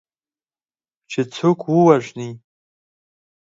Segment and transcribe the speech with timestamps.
[1.11, 2.29] چې څوک ووژني